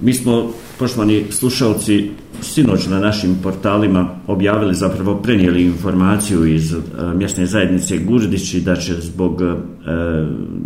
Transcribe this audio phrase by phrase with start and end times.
[0.00, 2.10] Mi smo, poštovani slušalci,
[2.42, 6.78] sinoć na našim portalima objavili, zapravo prenijeli informaciju iz e,
[7.14, 9.54] mjesne zajednice Gurdići da će zbog e,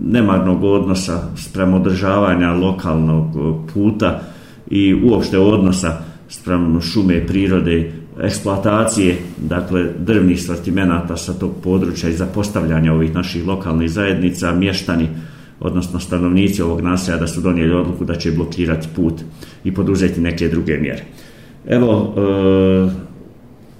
[0.05, 4.21] nemarnog odnosa sprem održavanja lokalnog e, puta
[4.71, 5.99] i uopšte odnosa
[6.29, 7.93] sprem šume, prirode,
[8.23, 15.09] eksploatacije, dakle, drvnih sortimenata sa tog područja i zapostavljanja ovih naših lokalnih zajednica, mještani,
[15.61, 19.15] odnosno stanovnici ovog naselja da su donijeli odluku da će blokirati put
[19.65, 21.03] i poduzeti neke druge mjere.
[21.67, 22.91] Evo, e,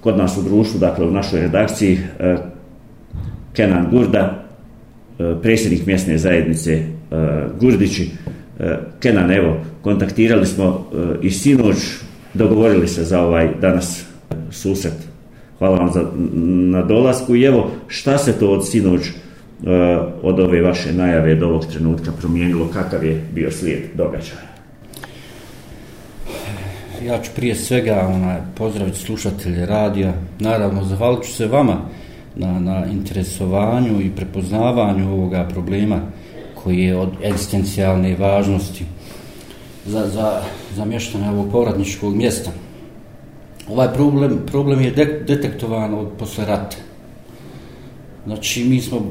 [0.01, 2.37] kod nas u društvu, dakle u našoj redakciji, e,
[3.53, 4.45] Kenan Gurda,
[5.19, 6.83] e, predsjednik mjesne zajednice e,
[7.59, 8.09] Gurdići.
[8.59, 11.77] E, Kenan, evo, kontaktirali smo e, i sinoć,
[12.33, 14.05] dogovorili se za ovaj danas
[14.51, 14.93] susret.
[15.57, 16.05] Hvala vam za,
[16.71, 19.01] na dolasku i evo, šta se to od sinoć
[19.65, 19.71] E,
[20.23, 24.49] od ove vaše najave do ovog trenutka promijenilo, kakav je bio slijed događaja?
[27.05, 30.13] Ja ću prije svega onaj, pozdraviti slušatelje radija.
[30.39, 31.77] Naravno, zahvalit ću se vama
[32.35, 36.01] na, na interesovanju i prepoznavanju ovoga problema
[36.63, 38.85] koji je od egzistencijalne važnosti
[39.85, 40.41] za, za,
[40.75, 42.51] za mještane ovog povratničkog mjesta.
[43.69, 46.77] Ovaj problem, problem je de, detektovan od posle rata.
[48.29, 49.01] Znači, mi smo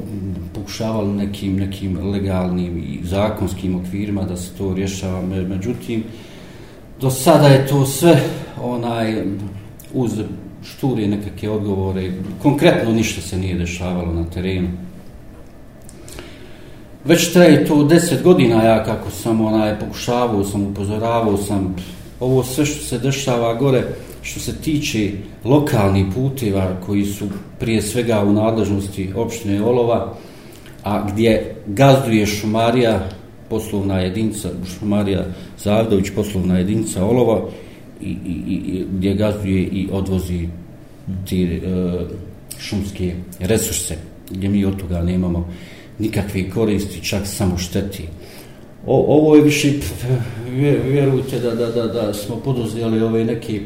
[0.53, 6.03] pokušavali nekim, nekim legalnim i zakonskim okvirima da se to rješava, međutim,
[7.01, 8.21] do sada je to sve
[8.61, 9.23] onaj
[9.93, 10.11] uz
[10.63, 14.69] šturije nekakve odgovore, konkretno ništa se nije dešavalo na terenu.
[17.05, 21.75] Već traje to deset godina ja kako sam onaj pokušavao, sam upozoravao sam
[22.19, 23.83] ovo sve što se dešava gore,
[24.29, 25.11] što se tiče
[25.43, 27.25] lokalnih puteva koji su
[27.59, 30.13] prije svega u nadležnosti opštine Olova,
[30.83, 33.09] a gdje gazduje šumarija,
[33.49, 35.25] poslovna jedinica, šumarija
[35.57, 37.41] Zavdović, poslovna jedinica Olova,
[38.01, 40.47] i, i, i gdje gazduje i odvozi
[41.25, 41.59] ti e,
[42.59, 43.97] šumske resurse,
[44.29, 45.49] gdje mi od toga nemamo
[45.99, 48.03] nikakve koristi, čak samo šteti.
[48.85, 49.73] O, ovo je više,
[50.87, 53.61] vjerujte da, da, da, da smo poduzeli ove neke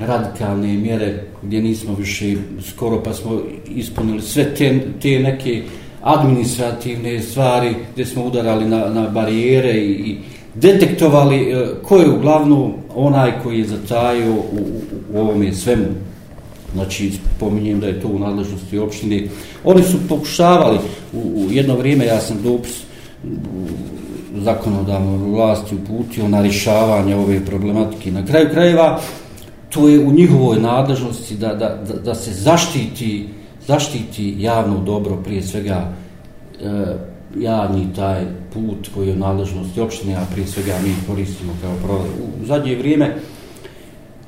[0.00, 2.34] radikalne mjere gdje nismo više
[2.68, 5.62] skoro pa smo ispunili sve te, te neke
[6.02, 10.18] administrativne stvari gdje smo udarali na, na barijere i, i
[10.54, 15.86] detektovali e, ko je uglavnom onaj koji je zatajio u, u, u ovome svemu.
[16.74, 19.28] Znači, pominjem da je to u nadležnosti opštine.
[19.64, 20.78] Oni su pokušavali,
[21.12, 22.82] u, u jedno vrijeme ja sam dopis
[24.36, 28.12] zakonodavnoj vlasti uputio na rješavanje ove problematike.
[28.12, 29.00] Na kraju krajeva,
[29.70, 33.26] to je u njihovoj nadležnosti da, da, da, da se zaštiti
[33.66, 35.92] zaštiti javno dobro prije svega
[36.62, 36.96] e,
[37.38, 42.06] javni taj put koji je u nadležnosti opštine, a prije svega mi koristimo kao prolaz.
[42.06, 43.16] U, u zadnje vrijeme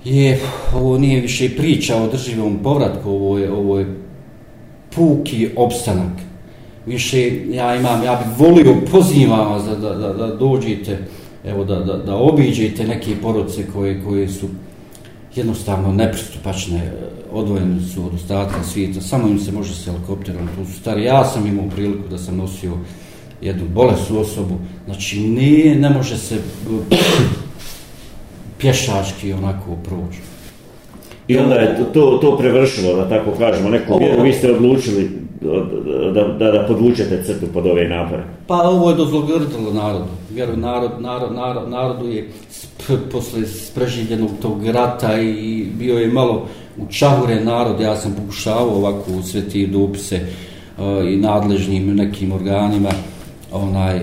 [0.04, 0.40] je,
[0.74, 3.96] ovo nije više priča o drživom povratku, ovo je, ovo je
[4.94, 6.12] puki opstanak.
[6.86, 10.98] Više ja imam, ja bih volio, pozivam vas da, da, da, da dođete,
[11.44, 14.48] evo da, da, da obiđete neke porodice koje, koje su
[15.36, 16.92] jednostavno nepristupačne, e,
[17.32, 21.24] odvojene su od ostatka svijeta, samo im se može s helikopterom, tu su stari, ja
[21.24, 22.72] sam imao priliku da sam nosio
[23.40, 26.40] jednu bolesnu osobu, znači nije, ne može se e,
[28.58, 30.18] pješački onako proći.
[31.32, 35.10] I onda je to, to, to prevršilo, da tako kažemo, neku vjeru, vi ste odlučili
[36.14, 38.22] da, da, da podvučete crtu pod ove napore.
[38.46, 40.04] Pa ovo je dozlogrdilo narodu.
[40.34, 42.28] Jer narod, narod, narod, narodu je
[42.58, 46.46] sp, posle spreživljenog tog rata i bio je malo
[46.78, 47.80] u čahure narod.
[47.80, 50.20] Ja sam pokušavao ovako sve te dopise
[50.78, 52.90] uh, i nadležnim nekim organima
[53.52, 54.02] onaj, e,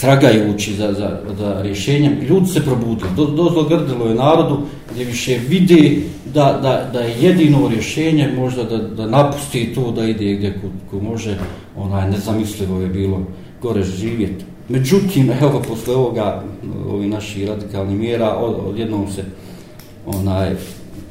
[0.00, 2.18] tragajući za, za, za rješenjem.
[2.28, 3.10] Ljudi se probudili.
[3.16, 4.58] Do, dozlogrdilo je narodu
[4.92, 10.04] gdje više vidi da, da, da je jedino rješenje možda da, da napusti to da
[10.04, 11.38] ide gdje ko, ko može.
[11.76, 13.22] Onaj, nezamislivo je bilo
[13.62, 14.44] gore živjeti.
[14.68, 16.42] Međutim, evo, posle ovoga,
[16.90, 19.24] ovi naši radikalni mjera, od, odjednom se
[20.06, 20.54] onaj,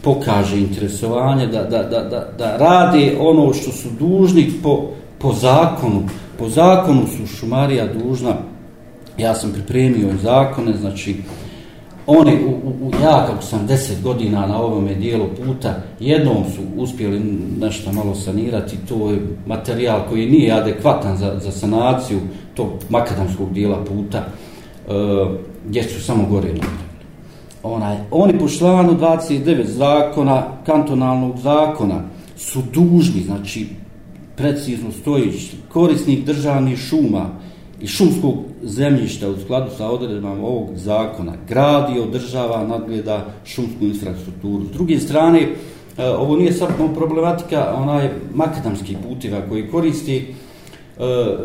[0.01, 6.03] pokaže interesovanje da, da, da, da, da radi ono što su dužni po, po zakonu.
[6.39, 8.33] Po zakonu su šumarija dužna,
[9.18, 11.15] ja sam pripremio zakone, znači,
[12.07, 17.19] oni, u, u, ja kako sam deset godina na ovome dijelu puta, jednom su uspjeli
[17.59, 22.19] nešto malo sanirati, to je materijal koji nije adekvatan za, za sanaciju
[22.53, 24.92] tog makadamskog dijela puta, e,
[25.68, 26.89] gdje su samo gore napravili.
[27.63, 32.01] Onaj, oni po članu 29 zakona, kantonalnog zakona,
[32.38, 33.68] su dužni, znači,
[34.39, 37.30] precizno stojići, korisnik državnih šuma
[37.81, 44.65] i šumskog zemljišta u skladu sa odredbama ovog zakona gradi, održava, nadgleda šumsku infrastrukturu.
[44.65, 50.24] S druge strane, e, ovo nije samo problematika onaj makadamskih putiva koji koristi e,
[51.03, 51.35] e,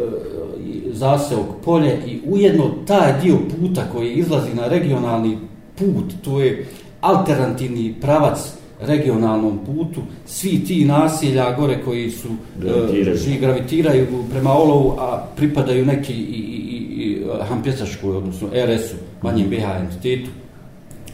[0.93, 5.39] zaseok polje i ujedno taj dio puta koji izlazi na regionalni
[5.79, 6.67] put, to je
[7.01, 8.39] alternativni pravac
[8.87, 12.29] regionalnom putu, svi ti nasilja gore koji su
[12.59, 18.97] gravitiraju, uh, gravitiraju prema Olovu, a pripadaju neki i, i, i, i Hampjesaškoj, odnosno RS-u,
[19.23, 20.31] manjem BH entitetu.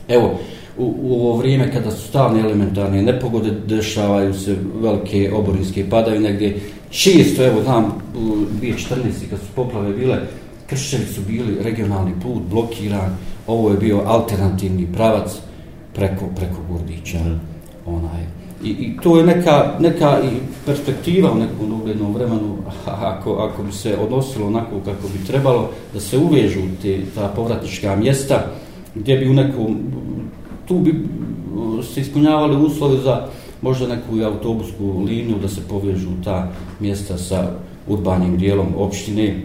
[0.08, 0.38] Evo,
[0.78, 6.60] u, u ovo vrijeme kada su stalne elementarne nepogode, dešavaju se velike oborinske padaju negdje.
[6.90, 7.84] Čisto, evo, znam,
[8.16, 8.20] u
[8.62, 9.30] 2014.
[9.30, 10.18] kad su poplave bile,
[10.66, 13.16] kršćevi su bili regionalni put blokiran,
[13.46, 15.30] ovo je bio alternativni pravac
[15.94, 17.18] preko, preko Gurdića.
[17.18, 17.49] Mm
[17.96, 22.56] onaj I, I to je neka, neka i perspektiva u nekom doglednom vremenu,
[22.86, 27.96] ako, ako bi se odnosilo onako kako bi trebalo, da se uvežu te, ta povratnička
[27.96, 28.46] mjesta,
[28.94, 29.78] gdje bi u nekom,
[30.68, 33.26] tu bi uh, se ispunjavali uslovi za
[33.62, 37.50] možda neku autobusku liniju, da se povežu ta mjesta sa
[37.88, 39.42] urbanim dijelom opštine,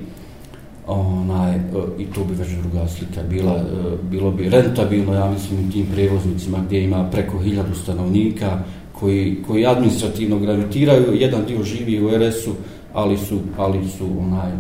[0.88, 1.62] onaj, e,
[2.00, 3.64] i to bi već druga slika bila, e,
[4.12, 8.60] bilo bi rentabilno, ja mislim, tim prevoznicima gdje ima preko hiljadu stanovnika
[8.92, 12.52] koji, koji administrativno gravitiraju, jedan dio živi u RS-u,
[12.94, 14.52] ali su, ali su onaj,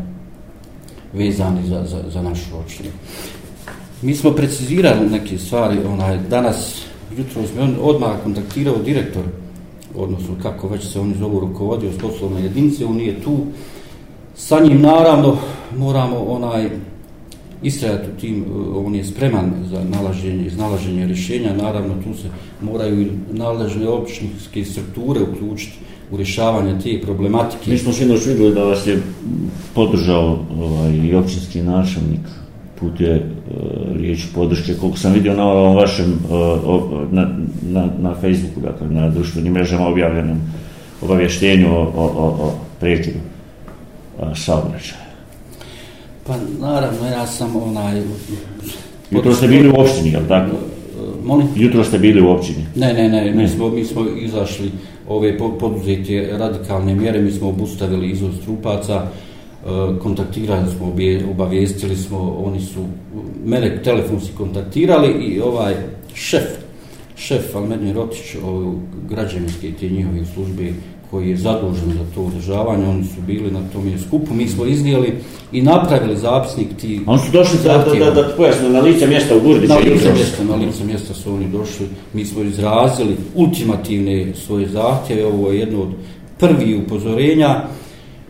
[1.13, 2.89] vezani za, za, za našu očinu.
[4.01, 6.85] Mi smo precizirali neke stvari, onaj, danas,
[7.17, 9.23] jutro smo on odmah kontaktirao direktor,
[9.95, 13.37] odnosno kako već se oni zovu rukovodio s poslovne jedinice, on nije tu,
[14.37, 15.37] Sa njim naravno
[15.77, 16.69] moramo onaj
[17.63, 22.27] istrajati u tim, e, on je spreman za nalaženje, iznalaženje rješenja, naravno tu se
[22.61, 25.77] moraju i naležne općinske strukture uključiti
[26.11, 27.71] u rješavanje te problematike.
[27.71, 29.01] Mi smo sinoć vidjeli da vas je
[29.73, 32.21] podržao ovaj, i općinski načelnik.
[32.79, 37.89] Put je e, uh, riječ podrške, koliko sam vidio na ovom vašem, uh, na, na,
[37.99, 40.37] na Facebooku, dakle, na društvenim mrežama objavljenom
[41.01, 43.19] obavještenju o, o, o, o prekidu
[44.35, 45.05] saobraćaja.
[46.27, 48.01] Pa naravno, ja sam onaj...
[49.11, 50.55] Jutro ste bili u opštini, je li tako?
[51.23, 51.47] Molim?
[51.55, 52.65] Jutro ste bili u opštini.
[52.75, 54.71] Ne, ne, ne, mi smo, mi smo izašli
[55.07, 60.93] ove poduzete radikalne mjere, mi smo obustavili izvoz trupaca, e, kontaktirali smo,
[61.31, 62.85] obavijestili smo, oni su
[63.45, 65.75] mene telefonski kontaktirali i ovaj
[66.13, 66.43] šef,
[67.15, 68.35] šef Almedni Rotić,
[69.09, 70.73] građevinske te njihove službe,
[71.15, 75.13] koji je zadužen za to održavanje, oni su bili na tom skupu, mi smo iznijeli
[75.51, 77.01] i napravili zapisnik ti...
[77.05, 79.73] Oni su došli da, da, da, da pojasno, na lice mjesta u Gurdiću?
[79.73, 85.25] Na lice mjesta, na lice mjesta su oni došli, mi smo izrazili ultimativne svoje zahtjeve,
[85.25, 85.89] ovo je jedno od
[86.39, 87.63] prvi upozorenja,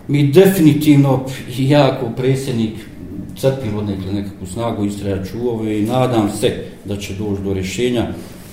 [0.08, 1.26] mi definitivno,
[1.58, 2.74] jako predsjednik,
[3.38, 6.56] crpim od nekle nekakvu snagu, istrajaču ove i nadam se
[6.86, 8.08] da će doći do rješenja,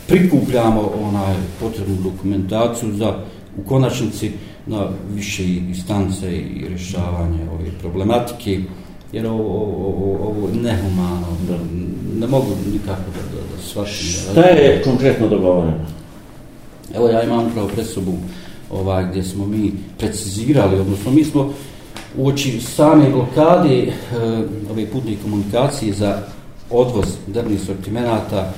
[0.08, 3.14] prikupljamo onaj potrebnu dokumentaciju za
[3.58, 4.30] u konačnici
[4.66, 8.60] na više instance i rješavanje ove problematike,
[9.12, 11.58] jer ovo, ovo, ovo nehumano, da,
[12.20, 14.06] ne mogu nikako da, da, da svašim.
[14.06, 15.86] Šta je konkretno dogovoreno?
[16.94, 18.12] Evo ja imam upravo pred sobu
[18.70, 21.52] ovaj, gdje smo mi precizirali, odnosno mi smo
[22.16, 23.92] u oči same blokade e,
[24.70, 26.22] ove putne komunikacije za
[26.70, 28.52] odvoz drvnih sortimenata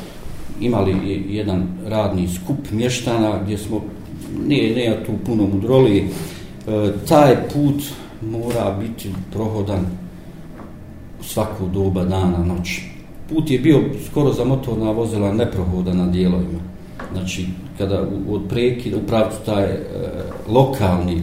[0.60, 3.82] imali jedan radni skup mještana gdje smo
[4.46, 6.06] nije, nije tu puno mudroli, e,
[7.08, 7.82] taj put
[8.22, 9.86] mora biti prohodan
[11.22, 12.82] svaku doba dana, noći.
[13.28, 16.58] Put je bio skoro za motorna vozila neprohodan na dijelovima.
[17.12, 17.46] Znači,
[17.78, 19.80] kada od prekida, pravcu taj e,
[20.48, 21.22] lokalni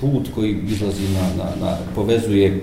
[0.00, 2.60] put koji izlazi na, na, na povezuje e,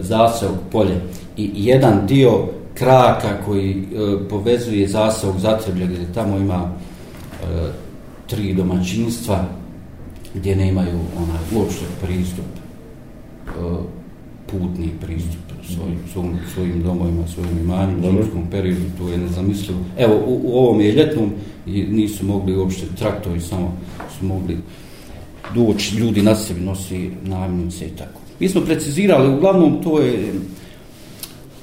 [0.00, 1.00] zaseok polje
[1.36, 6.70] i jedan dio kraka koji e, povezuje zaseok zatreblje gdje tamo ima
[7.42, 7.83] e,
[8.26, 9.44] tri domaćinstva
[10.34, 12.44] gdje nemaju ona uopšte pristup
[13.46, 13.78] uh,
[14.46, 19.80] putni pristup svojim, svojim, svojim domovima, svojim imanjima, u zimskom periodu, to je nezamislivo.
[19.98, 21.32] Evo, u, u ovom je ljetnom
[21.66, 23.76] nisu mogli uopšte traktori, samo
[24.18, 24.58] su mogli
[25.54, 28.20] doći, ljudi na sebi nosi namjenice i tako.
[28.40, 30.32] Mi smo precizirali, uglavnom to je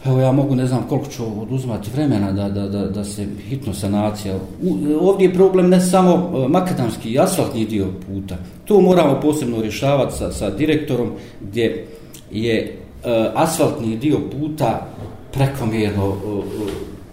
[0.05, 3.73] Evo ja mogu, ne znam koliko ću oduzmati vremena da, da, da, da se hitno
[3.73, 4.35] sanacija.
[4.35, 8.37] U, ovdje je problem ne samo e, makadamski i asfaltni dio puta.
[8.65, 11.87] To moramo posebno rješavati sa, sa direktorom gdje
[12.31, 14.87] je uh, asfaltni dio puta
[15.33, 16.15] prekomjerno uh,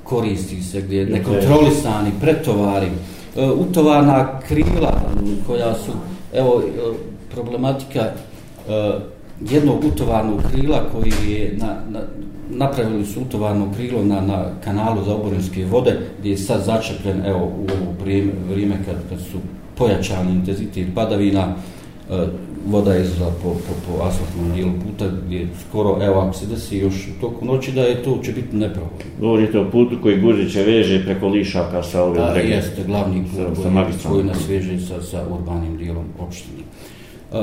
[0.04, 2.86] koristi se, gdje je nekontrolisani pretovari,
[3.36, 5.00] uh, utovarna krila
[5.46, 5.92] koja su,
[6.34, 6.62] evo,
[7.34, 8.10] problematika
[8.68, 9.02] uh,
[9.40, 12.00] jednog utovarnog krila koji je na, na,
[12.50, 17.38] napravili su utovarno krilo na, na kanalu za oborinske vode gdje je sad začepljen evo
[17.38, 19.38] u ovo vrijeme, vrijeme kad, kad su
[19.74, 21.54] pojačani intenzitet padavina
[22.10, 22.26] e,
[22.66, 26.78] voda je izla po, po, po asfaltnom dijelu puta gdje skoro, evo ako se desi
[26.78, 28.98] još u toku noći da je to će biti nepravodno.
[29.20, 34.24] Govorite o putu koji Gurdiće veže preko Lišaka sa ove da, Jeste, glavni put koji
[34.24, 36.62] nas veže sa, sa urbanim dijelom opštine.
[37.32, 37.38] Uh,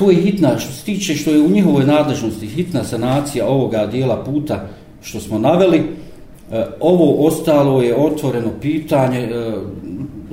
[0.00, 4.24] tu je hitna, što se tiče što je u njihovoj nadležnosti, hitna sanacija ovoga dijela
[4.24, 4.68] puta
[5.02, 9.52] što smo naveli, e, ovo ostalo je otvoreno pitanje, e,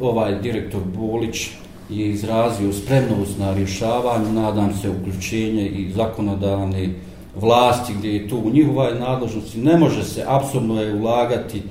[0.01, 1.50] ovaj direktor Bolić
[1.89, 6.89] je izrazio spremnost na rješavanje, nadam se, uključenje i zakonodavne
[7.36, 9.59] vlasti gdje je to u njihovoj nadležnosti.
[9.59, 11.62] Ne može se apsolutno je ulagati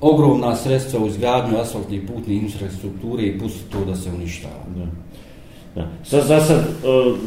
[0.00, 4.64] ogromna sredstva u izgradnju asfaltnih putne infrastrukture i pustiti to da se uništava.
[4.76, 4.86] Da.
[5.74, 5.86] Da.
[6.04, 6.64] Sad, za sad, e,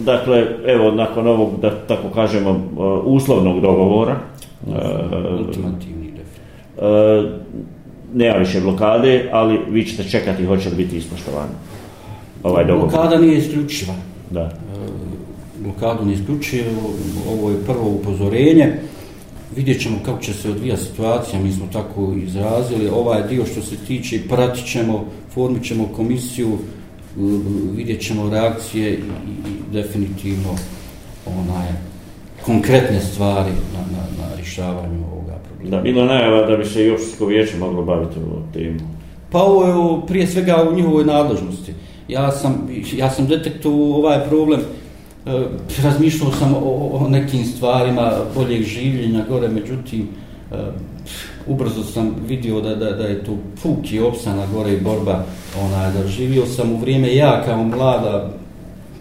[0.06, 4.20] dakle, evo, nakon ovog, da tako kažemo, e, uslovnog dogovora,
[4.68, 4.72] e,
[5.48, 7.42] ultimativni definitiv.
[8.14, 11.52] Nema više blokade, ali vi ćete čekati hoće li biti ispoštovani
[12.44, 12.90] ovaj dogovor.
[12.90, 13.94] Blokada nije isključiva.
[14.30, 14.52] Da.
[15.60, 16.66] Blokadu nije isključiva,
[17.32, 18.74] ovo je prvo upozorenje.
[19.56, 22.90] Vidjet ćemo kako će se odvija situacija, mi smo tako izrazili.
[22.90, 26.58] Ovaj dio što se tiče, pratit ćemo, formit ćemo komisiju,
[27.76, 30.56] vidjet ćemo reakcije i, i definitivno
[31.26, 31.68] onaj,
[32.46, 35.78] konkretne stvari na, na, na rješavanju ovoga problema.
[35.78, 38.80] Da, bilo najava da bi se jošsko vijeće moglo baviti o temu.
[39.32, 41.74] Pa ovo je prije svega u njihovoj nadležnosti
[42.12, 45.44] ja sam, ja sam detektovao ovaj problem, e,
[45.84, 50.76] razmišljao sam o, o nekim stvarima boljeg življenja gore, međutim, e, Ehm,
[51.48, 55.26] ubrzo sam vidio da, da, da je to puki i opsana gore i borba,
[55.62, 58.34] onaj, da živio sam u vrijeme ja kao mlada,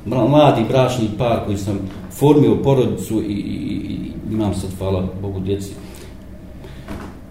[0.05, 1.79] mladi brašni par koji sam
[2.13, 5.71] formio porodicu i, i, i imam sad, hvala Bogu, djeci,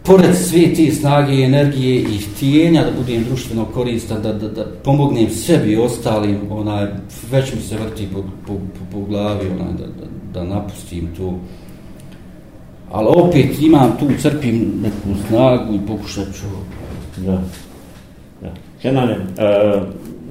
[0.04, 4.66] pored sve te snage i energije i htijenja da budem društveno koristan, da, da, da
[4.84, 6.88] pomognem sebi i ostalim, onaj,
[7.32, 11.40] već mi se vrti po, po, po, po glavi, onaj, da, da, da napustim to.
[12.92, 16.46] Ali opet imam tu, crpim neku snagu i pokušat ću.
[17.18, 17.42] Da.
[18.42, 18.50] da.
[18.82, 19.80] Kenane, e,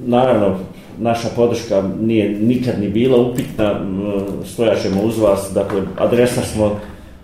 [0.07, 0.57] naravno,
[0.99, 3.81] naša podrška nije nikad ni bila upitna,
[4.45, 6.77] stojaćemo uz vas, dakle, adresa smo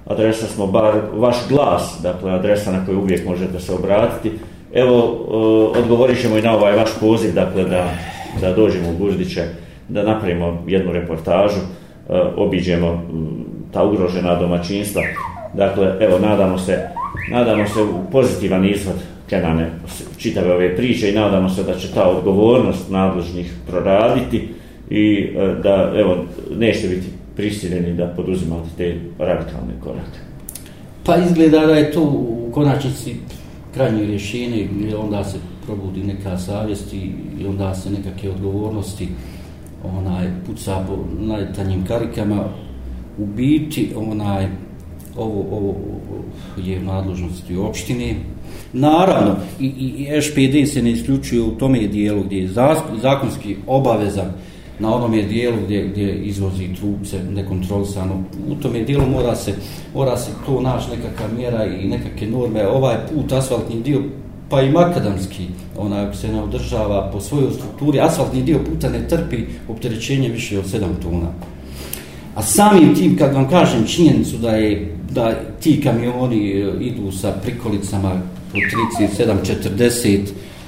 [0.06, 4.32] adresa smo bar vaš glas, dakle adresa na koju uvijek možete se obratiti.
[4.74, 4.98] Evo,
[5.74, 7.90] e, odgovorit ćemo i na ovaj vaš poziv, dakle da,
[8.40, 9.42] da dođemo u Guždiće,
[9.88, 11.60] da napravimo jednu reportažu,
[12.08, 13.02] e, obiđemo
[13.74, 15.02] ta ugrožena domaćinstva.
[15.54, 16.78] Dakle, evo, nadamo se,
[17.30, 18.96] nadamo se u pozitivan izvod
[19.28, 19.70] Kenane
[20.18, 24.48] čitave ove priče i nadamo se da će ta odgovornost nadležnih proraditi
[24.90, 26.24] i e, da, evo,
[26.56, 30.18] neće biti prisiljeni da poduzimate te radikalne korake?
[31.04, 33.16] Pa izgleda da je to u konačnici
[33.74, 37.12] krajnje rješenje onda se probudi neka savjest i
[37.48, 39.08] onda se nekakve odgovornosti
[39.98, 42.44] onaj puca po najtanjim karikama
[43.18, 44.48] u biti onaj
[45.16, 46.24] ovo, ovo, ovo
[46.56, 48.14] je u nadložnosti opštine
[48.72, 52.48] naravno i, i SPD se ne isključuje u tome dijelu gdje je
[53.02, 54.32] zakonski obavezan
[54.78, 58.24] na onom je dijelu gdje, gdje izvozi trupce nekontrolisano.
[58.48, 59.54] U tom je dijelu mora se,
[59.94, 62.68] mora se to naš nekakva mjera i nekakve norme.
[62.68, 64.02] Ovaj put, asfaltni dio,
[64.48, 65.46] pa i makadamski,
[65.78, 70.64] ona se ne održava po svojoj strukturi, asfaltni dio puta ne trpi opterećenje više od
[70.64, 71.28] 7 tona.
[72.34, 77.32] A samim tim, kad vam kažem činjenicu da je da ti kamioni e, idu sa
[77.42, 78.10] prikolicama
[78.52, 78.58] po
[79.78, 80.18] 37-40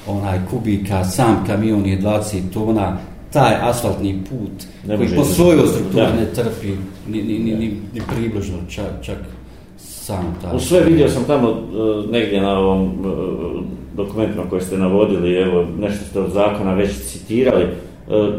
[0.07, 2.97] onaj kubika, sam kamion je 20 tona,
[3.33, 6.67] taj asfaltni put ne koji po svojoj strukturi ne trpi
[7.07, 9.17] ni, ni, ni, ni, ni približno čak, čak
[9.77, 10.55] sam taj.
[10.55, 13.63] U sve vidio sam tamo uh, negdje na ovom uh,
[13.95, 17.65] dokumentima koje ste navodili, evo nešto ste od zakona već citirali,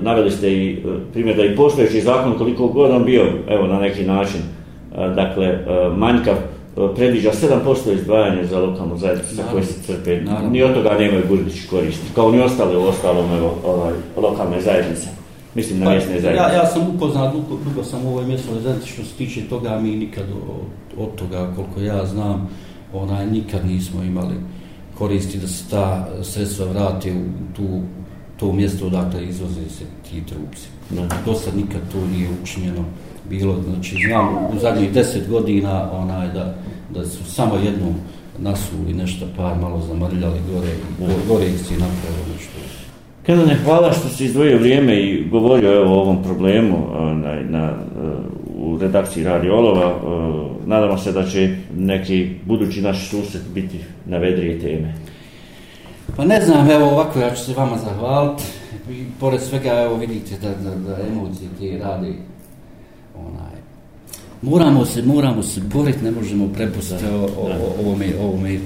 [0.03, 3.81] naveli ste i uh, primjer da i postojeći zakon koliko god on bio, evo na
[3.81, 5.59] neki način, uh, dakle,
[5.97, 6.35] manjkav,
[6.97, 7.31] predviđa
[7.65, 10.21] 7% izdvajanja za lokalnu zajednicu za koje se crpe.
[10.21, 10.51] Naravno.
[10.51, 15.09] Ni od toga nemaju Gurbići koristi, kao ni ostale u ostalom evo, ovaj, lokalne zajednice.
[15.55, 16.37] Mislim na pa, mjesne zajednice.
[16.37, 19.79] Ja, ja sam upoznat, dugo, dugo sam u ovoj mjesnoj zajednici što se tiče toga,
[19.81, 22.51] mi nikad od, od toga, koliko ja znam,
[22.93, 24.35] onaj, nikad nismo imali
[24.99, 27.25] koristi da se ta sredstva vrati u
[27.57, 27.81] tu,
[28.39, 30.69] to mjesto odakle izvoze se ti trupci.
[30.93, 32.85] Znači, Do sad nikad to nije učinjeno
[33.29, 36.55] bilo, znači znam u zadnjih deset godina onaj da,
[36.95, 37.95] da su samo jednu
[38.39, 40.73] nasuli nešto par malo zamrljali gore,
[41.29, 42.59] gore ih si napravili nešto.
[43.27, 47.75] Kenane, hvala što si izdvojio vrijeme i govorio evo, o ovom problemu na, na,
[48.59, 49.95] u redakciji Radio Olova.
[50.67, 54.95] Nadamo se da će neki budući naš susret biti na vedrije teme.
[56.19, 58.43] Pa ne znam, evo ovako, ja ću se vama zahvaliti.
[58.91, 62.15] I pored svega, evo vidite da, da, da emocije ti radi.
[63.17, 63.61] Onaj.
[64.43, 67.05] Moramo se, moramo se boriti, ne možemo prepustiti
[67.81, 68.61] ovome, ovome.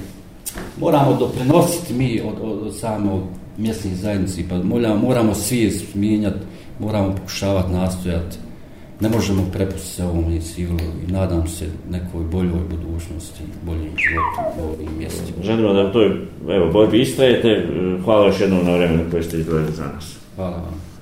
[0.79, 6.39] Moramo doprinositi mi od, od, od samo mjesnih zajednici, pa moramo, moramo svijest mijenjati,
[6.79, 8.37] moramo pokušavati nastojati.
[8.99, 14.73] Ne možemo prepustiti se ovom silu i nadam se nekoj boljoj budućnosti, boljim životu u
[14.73, 15.43] ovim mjestima.
[15.43, 16.03] Želimo da to
[16.49, 17.67] evo, borbi istrajete.
[18.03, 20.15] Hvala još jednom na vremenu koje ste izdvojili za nas.
[20.35, 20.92] Hvala vam.